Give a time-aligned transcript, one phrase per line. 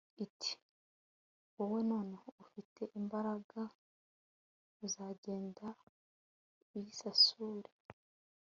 [0.25, 0.51] iti
[1.55, 3.61] wowe noneho ufite imbaraga,
[4.85, 5.65] uzagende
[6.75, 7.71] uyisayure